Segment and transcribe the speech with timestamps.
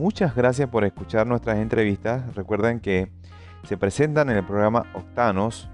[0.00, 2.34] muchas gracias por escuchar nuestras entrevistas.
[2.34, 3.12] Recuerden que
[3.64, 5.68] se presentan en el programa Octanos,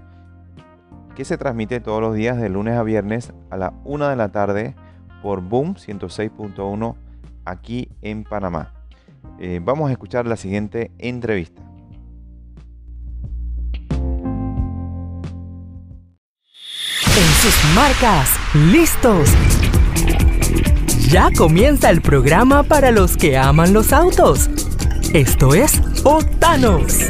[1.15, 4.29] que se transmite todos los días de lunes a viernes a la 1 de la
[4.29, 4.75] tarde
[5.23, 6.95] por Boom 106.1
[7.45, 8.73] aquí en Panamá.
[9.39, 11.61] Eh, vamos a escuchar la siguiente entrevista.
[17.15, 19.66] En sus marcas, listos.
[21.09, 24.49] Ya comienza el programa para los que aman los autos.
[25.13, 27.09] Esto es Octanos.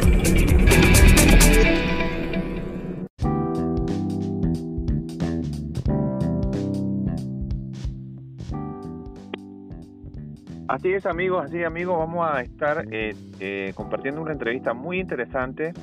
[10.67, 15.73] Así es amigos, así amigos, vamos a estar eh, eh, compartiendo una entrevista muy interesante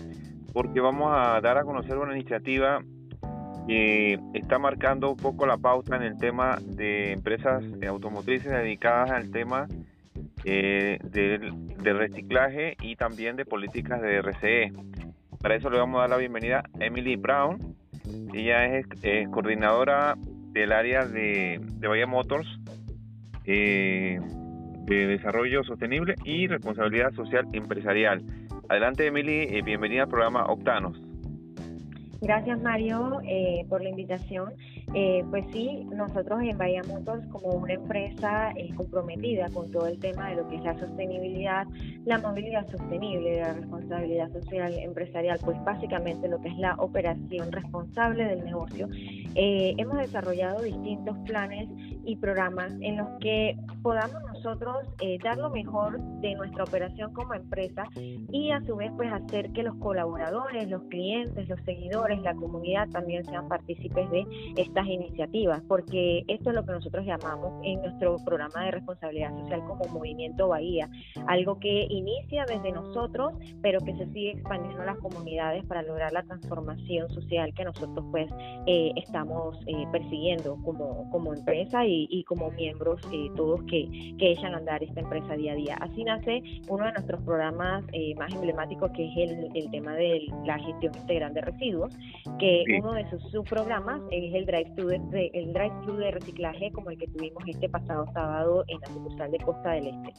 [0.53, 2.81] porque vamos a dar a conocer una iniciativa
[3.67, 9.31] que está marcando un poco la pauta en el tema de empresas automotrices dedicadas al
[9.31, 9.67] tema
[10.45, 14.73] eh, de, reciclaje y también de políticas de RCE.
[15.41, 17.77] Para eso le vamos a dar la bienvenida a Emily Brown.
[18.33, 18.87] Ella es,
[19.31, 20.15] coordinadora
[20.53, 22.49] del área de, de Bahía Motors.
[23.47, 24.19] Eh,
[24.87, 28.23] de Desarrollo Sostenible y Responsabilidad Social Empresarial.
[28.69, 31.01] Adelante, Emily, eh, bienvenida al programa Octanos.
[32.25, 34.55] Gracias Mario eh, por la invitación.
[34.95, 39.99] Eh, pues sí, nosotros en Bahía Motors como una empresa eh, comprometida con todo el
[39.99, 41.67] tema de lo que es la sostenibilidad,
[42.07, 48.25] la movilidad sostenible, la responsabilidad social empresarial, pues básicamente lo que es la operación responsable
[48.25, 48.89] del negocio,
[49.35, 51.69] hemos desarrollado distintos planes
[52.05, 54.87] y programas en los que podamos nosotros
[55.23, 59.63] dar lo mejor de nuestra operación como empresa y a su vez pues hacer que
[59.63, 66.25] los colaboradores, los clientes, los seguidores, la comunidad también sean partícipes de estas iniciativas, porque
[66.29, 70.89] esto es lo que nosotros llamamos en nuestro programa de responsabilidad social como Movimiento Bahía,
[71.27, 76.13] algo que inicia desde nosotros, pero que se sigue expandiendo a las comunidades para lograr
[76.13, 78.31] la transformación social que nosotros pues
[78.67, 81.94] eh, estamos eh, persiguiendo como, como empresa y,
[82.27, 85.77] como miembros eh, todos que, que echan a andar esta empresa día a día.
[85.81, 87.85] Así nace uno de nuestros programas
[88.17, 91.97] más emblemáticos que es el, el tema de la gestión integral de residuos,
[92.39, 96.99] que uno de sus subprogramas es el drive-thru de, el drive de reciclaje como el
[96.99, 100.13] que tuvimos este pasado sábado en la sucursal de Costa del Este.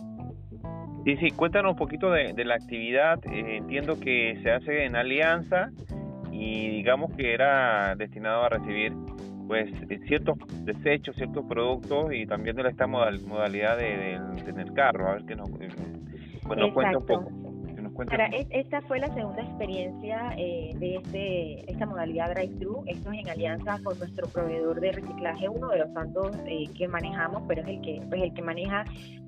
[1.05, 3.19] Sí, sí, cuéntanos un poquito de, la actividad.
[3.27, 5.69] Eh, entiendo que se hace en alianza
[6.31, 8.93] y digamos que era destinado a recibir
[9.47, 15.09] pues eh, ciertos desechos, ciertos productos y también de esta modalidad de, en el carro.
[15.09, 15.69] A ver que nos, eh,
[16.43, 17.45] pues nos cuenta un poco
[18.51, 22.83] esta fue la segunda experiencia eh, de este, esta modalidad drive-thru.
[22.87, 26.87] Esto es en alianza con nuestro proveedor de reciclaje, uno de los tantos eh, que
[26.87, 28.83] manejamos, pero es el que, pues, el que maneja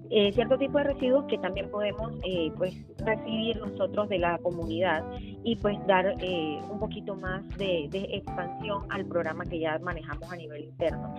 [0.10, 5.04] eh, cierto tipo de residuos que también podemos eh, pues recibir nosotros de la comunidad
[5.48, 10.36] y pues dar eh, un poquito más de, expansión al programa que ya manejamos a
[10.36, 11.16] nivel interno.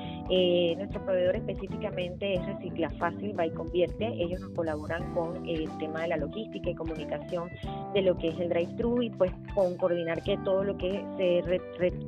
[0.76, 4.06] nuestro proveedor específicamente es Recicla Fácil by Convierte.
[4.06, 7.48] Ellos nos colaboran con el tema de la logística y comunicación
[7.94, 11.42] de lo que es el drive-thru y pues con coordinar que todo lo que se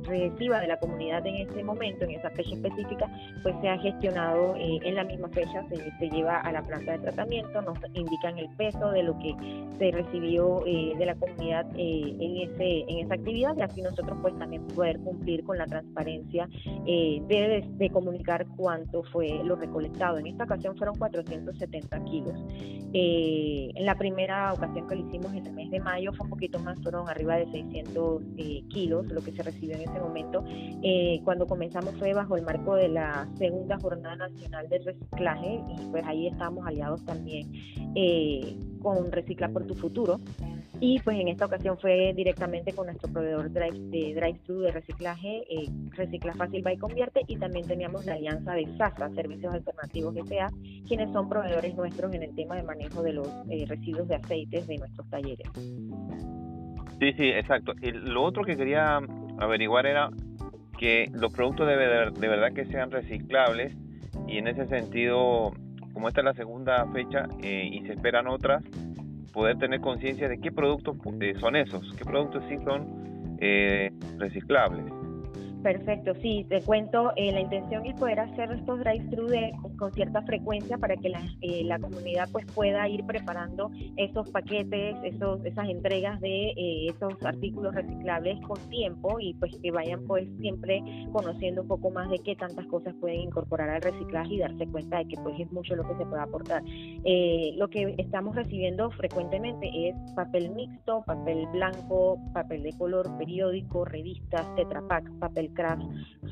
[0.07, 3.09] reciba de la comunidad en ese momento, en esa fecha específica,
[3.41, 7.63] pues sea gestionado en la misma fecha, se, se lleva a la planta de tratamiento,
[7.63, 9.35] nos indican el peso de lo que
[9.79, 14.17] se recibió eh, de la comunidad eh, en, ese, en esa actividad y así nosotros
[14.21, 16.49] pues también poder cumplir con la transparencia
[16.85, 20.17] eh, de, comunicar cuánto fue lo recolectado.
[20.17, 22.33] En esta ocasión fueron 470 kilos.
[22.93, 26.59] en la primera ocasión que lo hicimos en el mes de mayo fue un poquito
[26.59, 28.23] más, fueron arriba de 600
[28.69, 30.43] kilos lo que se recibió en ese momento.
[31.23, 36.03] cuando comenzamos fue bajo el marco de la segunda jornada nacional de reciclaje y pues
[36.05, 37.51] ahí estamos aliados también
[37.95, 40.19] eh, con Recicla por tu Futuro.
[40.83, 45.43] Y pues en esta ocasión fue directamente con nuestro proveedor drive, de drive-thru de reciclaje,
[45.47, 50.49] eh, Recicla Fácil by Convierte, y también teníamos la alianza de SASA, Servicios Alternativos SA,
[50.87, 54.65] quienes son proveedores nuestros en el tema de manejo de los eh, residuos de aceites
[54.65, 55.47] de nuestros talleres.
[56.99, 57.73] Sí, sí, exacto.
[57.79, 58.99] Y lo otro que quería
[59.37, 60.09] averiguar era
[60.79, 63.77] que los productos de, de verdad que sean reciclables
[64.27, 65.53] y en ese sentido
[65.93, 68.63] como esta es la segunda fecha eh, y se esperan otras,
[69.31, 74.85] poder tener conciencia de qué productos eh, son esos, qué productos sí son eh, reciclables.
[75.63, 79.27] Perfecto, sí, te cuento, eh, la intención es poder hacer estos drive-thru
[79.77, 84.95] con cierta frecuencia para que la, eh, la, comunidad pues pueda ir preparando esos paquetes,
[85.03, 90.27] esos, esas entregas de eh, esos artículos reciclables con tiempo y pues que vayan pues
[90.39, 90.81] siempre
[91.11, 94.97] conociendo un poco más de qué tantas cosas pueden incorporar al reciclaje y darse cuenta
[94.97, 96.63] de que pues es mucho lo que se puede aportar.
[97.55, 104.55] lo que estamos recibiendo frecuentemente es papel mixto, papel blanco, papel de color, periódico, revistas,
[104.55, 105.83] tetrapack, papel craft,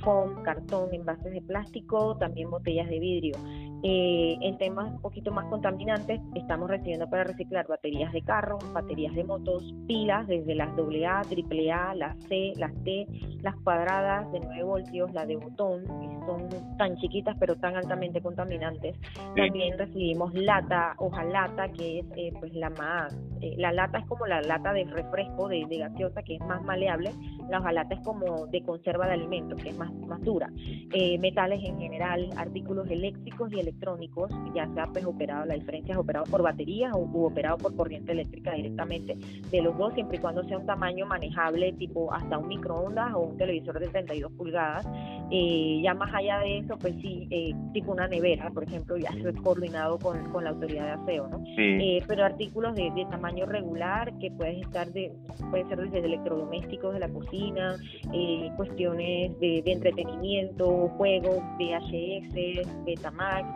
[0.03, 3.35] foam, cartón, envases de plástico, también botellas de vidrio.
[3.81, 9.15] Eh, en temas un poquito más contaminantes, estamos recibiendo para reciclar baterías de carro, baterías
[9.15, 13.07] de motos, pilas desde las AA, AAA, las C, las T,
[13.41, 18.21] las cuadradas de 9 voltios, la de botón, que son tan chiquitas pero tan altamente
[18.21, 18.97] contaminantes.
[19.35, 24.25] También recibimos lata, hojalata, que es eh, pues la más, eh, la lata es como
[24.25, 27.11] la lata de refresco de, gaseosa, que es más maleable,
[27.49, 30.49] la hojalata es como de conserva de alimentos, que es más, más dura.
[30.93, 35.97] Eh, metales en general, artículos eléctricos y electrónicos, ya sea pues operado, la diferencia es
[35.97, 39.15] operado por baterías o u operado por corriente eléctrica directamente,
[39.49, 43.19] de los dos, siempre y cuando sea un tamaño manejable, tipo hasta un microondas o
[43.19, 44.85] un televisor de 32 pulgadas.
[45.31, 49.09] Eh, ya más allá de eso, pues sí, eh, tipo una nevera, por ejemplo, ya
[49.09, 51.43] es coordinado con, con la autoridad de aseo, ¿no?
[52.07, 55.11] pero artículos de, de, tamaño regular que pueden estar de,
[55.49, 57.75] puede ser desde electrodomésticos de la cocina,
[58.13, 63.47] eh, cuestiones de, entretenimiento, juegos, VHS, Betamax,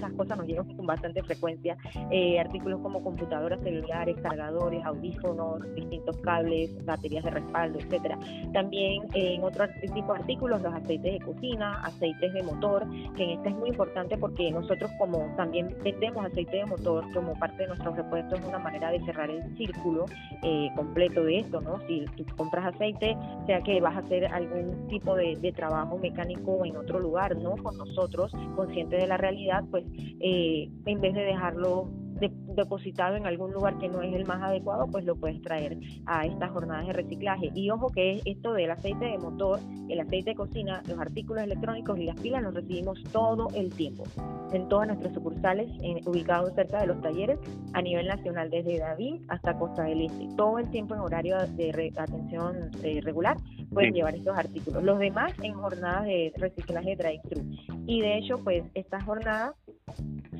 [0.00, 1.76] esas cosas nos llegan con bastante frecuencia.
[2.10, 8.18] Eh, artículos como computadoras celulares, cargadores, audífonos, distintos cables, baterías de respaldo, etcétera.
[8.52, 12.86] También en otro tipo de artículos, los aceites de cocina, aceites de motor,
[13.16, 17.38] que en este es muy importante porque nosotros como también vendemos aceite de motor como
[17.38, 20.06] parte de nuestros repuestos, es una manera de cerrar el círculo
[20.42, 21.80] eh, completo de esto, ¿no?
[21.86, 23.16] Si tú compras aceite,
[23.46, 27.56] sea que vas a hacer algún tipo de, trabajo mecánico en otro lugar, ¿no?
[27.56, 29.84] Con nosotros, conscientes de la realidad, pues
[30.20, 31.90] eh, en vez de dejarlo
[32.28, 36.26] depositado en algún lugar que no es el más adecuado, pues lo puedes traer a
[36.26, 37.50] estas jornadas de reciclaje.
[37.54, 39.58] Y ojo que esto del aceite de motor,
[39.88, 44.04] el aceite de cocina, los artículos electrónicos y las pilas los recibimos todo el tiempo
[44.52, 45.70] en todas nuestras sucursales
[46.06, 47.38] ubicados cerca de los talleres
[47.72, 50.28] a nivel nacional desde David hasta Costa del Este.
[50.36, 53.36] Todo el tiempo en horario de atención eh, regular
[53.72, 54.82] pueden llevar estos artículos.
[54.82, 57.42] Los demás en jornadas de reciclaje drive-thru.
[57.86, 59.54] Y de hecho, pues estas jornadas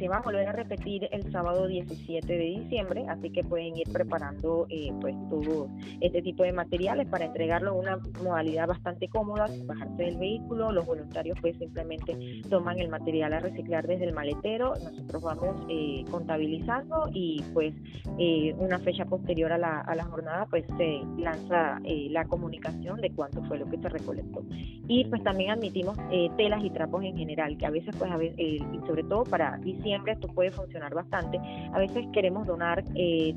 [0.00, 3.86] se va a volver a repetir el sábado 17 de diciembre, así que pueden ir
[3.92, 5.68] preparando eh, pues todo
[6.00, 10.86] este tipo de materiales para entregarlo en una modalidad bastante cómoda, bajarse del vehículo, los
[10.86, 12.16] voluntarios pues simplemente
[12.48, 17.74] toman el material a reciclar desde el maletero, nosotros vamos eh, contabilizando y pues
[18.18, 23.10] eh, una fecha posterior a la, a la jornada pues se lanza la comunicación de
[23.10, 24.42] cuánto fue lo que se recolectó.
[24.88, 25.96] Y pues también admitimos
[26.36, 29.58] telas y trapos en general, que a veces pues a veces, y sobre todo para
[29.58, 31.38] diciembre, esto puede funcionar bastante.
[31.72, 33.34] A veces queremos donar eh,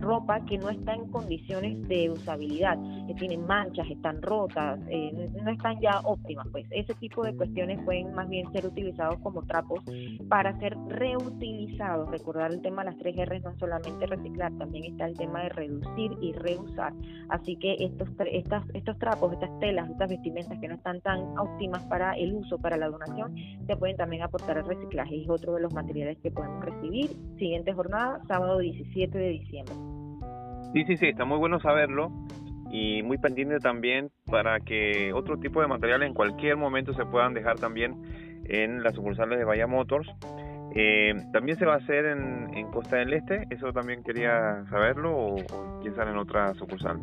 [0.00, 5.50] ropa que no está en condiciones de usabilidad, que tienen manchas, están rotas, eh, no
[5.50, 9.80] están ya óptimas, pues ese tipo de cuestiones pueden más bien ser utilizados como trapos
[10.28, 12.10] para ser reutilizados.
[12.10, 15.48] Recordar el tema de las tres R no solamente reciclar, también está el tema de
[15.50, 16.92] reducir y reusar.
[17.28, 21.82] Así que estos, estas, estos trapos, estas telas, estas vestimentas que no están tan óptimas
[21.84, 23.34] para el uso, para la donación,
[23.66, 25.22] se pueden también aportar al reciclaje.
[25.22, 27.10] Es otro de los materiales que podemos recibir.
[27.38, 29.69] Siguiente jornada, sábado 17 de diciembre.
[30.72, 32.10] Sí, sí, sí, está muy bueno saberlo
[32.70, 37.34] y muy pendiente también para que otro tipo de materiales en cualquier momento se puedan
[37.34, 37.96] dejar también
[38.44, 40.08] en las sucursales de Bahía Motors.
[40.74, 45.12] Eh, también se va a hacer en, en, Costa del Este, eso también quería saberlo
[45.12, 47.02] o, o quién en otras sucursales.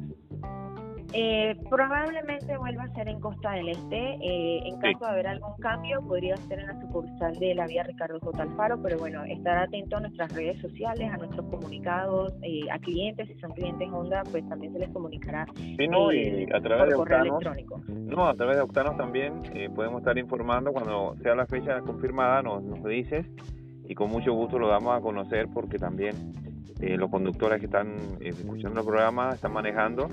[1.14, 4.18] Eh, probablemente vuelva a ser en Costa del Este.
[4.22, 7.84] Eh, en caso de haber algún cambio, podría ser en la sucursal de la vía
[7.84, 8.44] Ricardo J.
[8.44, 13.28] Alfaro, pero bueno, estar atento a nuestras redes sociales, a nuestros comunicados, eh, a clientes,
[13.28, 16.96] si son clientes Honda, pues también se les comunicará sí, no, y a través de
[16.96, 17.44] Octanos,
[17.88, 19.42] No, a través de Octanos también
[19.76, 23.26] podemos estar informando cuando sea la fecha confirmada, nos, nos dices
[23.88, 26.16] y con mucho gusto lo damos a conocer porque también
[26.80, 30.10] los conductores que están escuchando el programa están manejando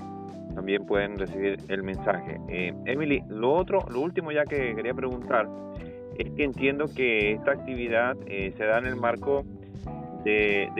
[0.55, 2.41] también pueden recibir el mensaje.
[2.49, 5.49] Eh, Emily, lo otro, lo último ya que quería preguntar
[6.17, 9.45] es que entiendo que esta actividad eh, se da en el marco
[10.25, 10.71] de,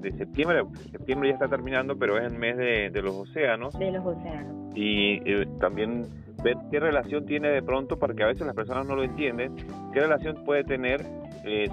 [0.00, 0.62] de, septiembre.
[0.92, 3.76] Septiembre ya está terminando, pero es el mes de, los océanos.
[3.78, 4.76] De los océanos.
[4.76, 6.04] Y eh, también
[6.44, 9.56] ver qué relación tiene de pronto, porque a veces las personas no lo entienden,
[9.92, 11.02] qué relación puede tener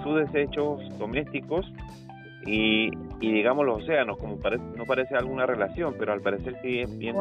[0.04, 1.66] sus desechos domésticos
[2.46, 6.79] y y digamos los océanos, como parece, no parece alguna relación, pero al parecer sí
[6.79, 7.15] es bien,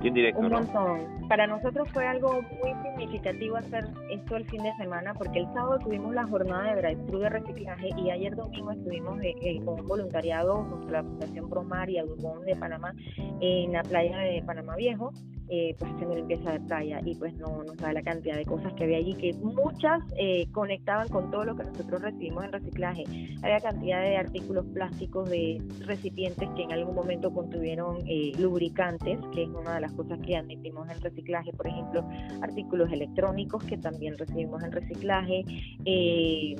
[0.00, 0.40] bien directo.
[0.40, 1.28] Un montón.
[1.28, 5.78] Para nosotros fue algo muy significativo hacer esto el fin de semana, porque el sábado
[5.78, 10.64] tuvimos la jornada de drive-thru de reciclaje y ayer domingo estuvimos eh, con un voluntariado
[10.64, 12.92] junto a la Fundación Promar y Adubón de Panamá
[13.40, 15.12] en la playa de Panamá Viejo
[15.48, 18.72] eh, pues haciendo limpieza de playa y pues no nos da la cantidad de cosas
[18.74, 23.04] que había allí que muchas eh, conectaban con todo lo que nosotros recibimos en reciclaje.
[23.42, 29.44] Había cantidad de artículos plásticos, de recipientes que en algún momento contuvieron eh, lubricantes, que
[29.44, 32.08] es una de las cosas que admitimos en reciclaje, por ejemplo,
[32.42, 35.44] artículos electrónicos que también recibimos en reciclaje.
[35.84, 36.56] Eh,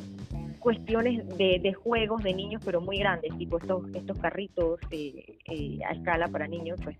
[0.58, 5.78] cuestiones de, de, juegos de niños, pero muy grandes, tipo estos, estos carritos eh, eh,
[5.88, 6.96] a escala para niños, pues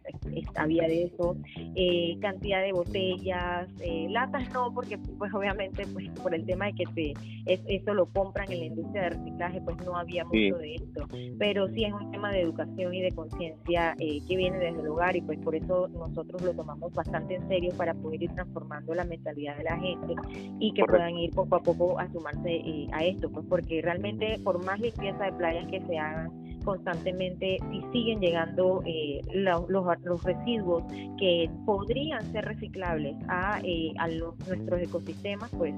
[0.55, 1.37] había de eso,
[1.75, 3.69] eh, cantidad de botellas,
[4.09, 7.15] latas no, porque pues obviamente pues por el tema de que te,
[7.47, 11.69] eso lo compran en la industria de reciclaje, pues no había mucho de esto, pero
[11.69, 15.23] sí es un tema de educación y de conciencia que viene desde el hogar y
[15.23, 19.57] pues por eso nosotros lo tomamos bastante en serio para poder ir transformando la mentalidad
[19.57, 20.15] de la gente
[20.61, 22.62] y que puedan ir poco a poco a sumarse
[22.93, 27.81] a esto, pues porque realmente por más limpieza de playas que se hagan constantemente, si
[27.93, 30.83] siguen llegando eh, los, los, residuos
[31.19, 35.75] que podrían ser reciclables a, eh, a nuestros ecosistemas, pues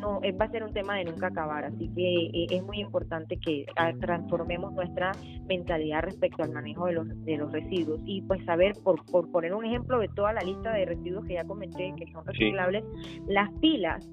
[0.00, 1.64] no eh, va a ser un tema de nunca acabar.
[1.64, 5.12] Así que es muy importante que ah, transformemos nuestra
[5.46, 9.54] mentalidad respecto al manejo de los, de los residuos y pues saber, por, por poner
[9.54, 12.82] un ejemplo de toda la lista de residuos que ya comenté que son reciclables,
[13.28, 14.04] las pilas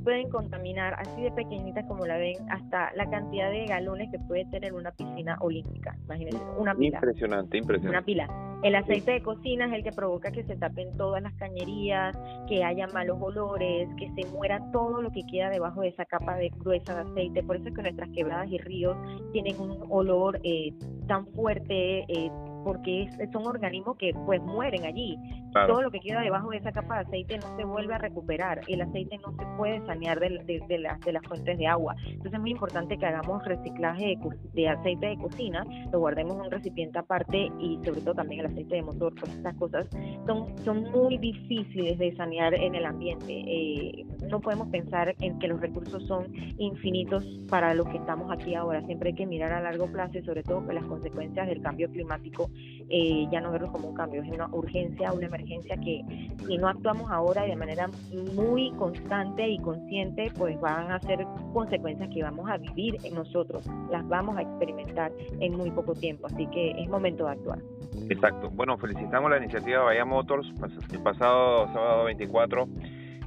[0.00, 4.44] pueden contaminar así de pequeñitas como la ven hasta la cantidad de galones que puede
[4.46, 5.96] tener una piscina olímpica.
[6.04, 6.98] Imagínense, una pila.
[6.98, 7.96] Impresionante, impresionante.
[7.96, 8.50] Una pila.
[8.62, 12.14] El aceite de cocina es el que provoca que se tapen todas las cañerías,
[12.46, 16.36] que haya malos olores, que se muera todo lo que queda debajo de esa capa
[16.36, 17.42] de gruesa de aceite.
[17.42, 18.96] Por eso es que nuestras quebradas y ríos
[19.32, 20.74] tienen un olor eh,
[21.06, 22.30] tan fuerte, eh,
[22.64, 25.16] porque son organismos que pues mueren allí.
[25.52, 28.60] Todo lo que queda debajo de esa capa de aceite no se vuelve a recuperar.
[28.68, 31.96] El aceite no se puede sanear de, de, las, de las fuentes de agua.
[32.06, 34.16] Entonces es muy importante que hagamos reciclaje
[34.52, 38.46] de, aceite de cocina, lo guardemos en un recipiente aparte y sobre todo también el
[38.46, 39.14] aceite de motor.
[39.18, 39.86] Pues estas cosas
[40.26, 43.32] son, son muy difíciles de sanear en el ambiente.
[43.32, 46.26] Eh, no podemos pensar en que los recursos son
[46.58, 48.84] infinitos para los que estamos aquí ahora.
[48.86, 51.90] Siempre hay que mirar a largo plazo y sobre todo que las consecuencias del cambio
[51.90, 52.49] climático
[52.92, 56.02] eh, ya no verlo como un cambio, es una urgencia, una emergencia que
[56.44, 57.88] si no actuamos ahora y de manera
[58.34, 63.64] muy constante y consciente, pues van a ser consecuencias que vamos a vivir en nosotros,
[63.92, 67.60] las vamos a experimentar en muy poco tiempo, así que es momento de actuar.
[68.08, 68.50] Exacto.
[68.50, 70.52] Bueno, felicitamos la iniciativa Bahía Motors.
[70.92, 72.68] El pasado sábado 24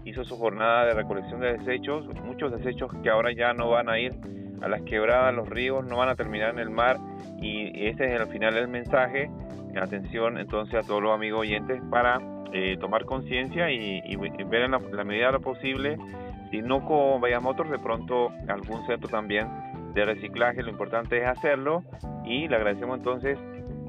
[0.03, 3.97] hizo su jornada de recolección de desechos, muchos desechos que ahora ya no van a
[3.97, 4.11] ir
[4.63, 6.97] a las quebradas, los ríos, no van a terminar en el mar.
[7.41, 9.29] Y ese es al final el mensaje.
[9.79, 12.21] Atención entonces a todos los amigos oyentes para
[12.53, 15.97] eh, tomar conciencia y, ver en la, medida de lo posible,
[16.51, 19.47] si no con Bahía Motors, de pronto algún centro también
[19.93, 21.83] de reciclaje, lo importante es hacerlo.
[22.23, 23.37] Y le agradecemos entonces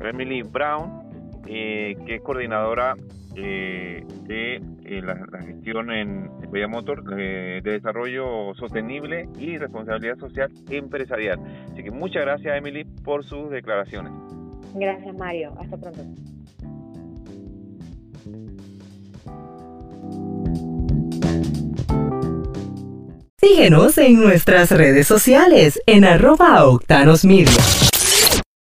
[0.02, 1.04] a Emily Brown,
[1.46, 2.96] eh, que es coordinadora
[3.36, 4.62] eh, de
[4.98, 11.40] eh, la, gestión en, Bahía Motor de desarrollo sostenible y responsabilidad social empresarial.
[11.72, 14.12] Así que muchas gracias Emily por sus declaraciones.
[14.74, 16.02] Gracias Mario, hasta pronto.
[23.36, 27.93] Síguenos en nuestras redes sociales en arroba octanos media.